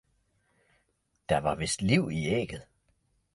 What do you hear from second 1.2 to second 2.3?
der var vist liv i